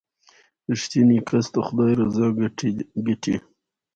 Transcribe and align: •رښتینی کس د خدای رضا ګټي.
•رښتینی 0.71 1.19
کس 1.29 1.45
د 1.53 1.55
خدای 1.67 1.91
رضا 2.01 2.27
ګټي. 3.07 3.35